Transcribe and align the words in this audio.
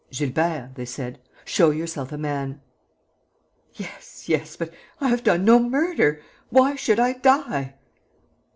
"Gilbert," 0.09 0.71
they 0.73 0.85
said, 0.85 1.19
"show 1.45 1.69
yourself 1.69 2.11
a 2.11 2.17
man." 2.17 2.59
"Yes, 3.75 4.27
yes... 4.27 4.55
but 4.55 4.73
I 4.99 5.09
have 5.09 5.23
done 5.23 5.45
no 5.45 5.59
murder.... 5.59 6.23
Why 6.49 6.73
should 6.73 6.99
I 6.99 7.13
die?" 7.13 7.75